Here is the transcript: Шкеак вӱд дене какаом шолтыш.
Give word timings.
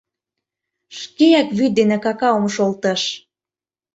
Шкеак 0.99 1.49
вӱд 1.57 1.71
дене 1.79 1.97
какаом 2.05 2.45
шолтыш. 2.55 3.01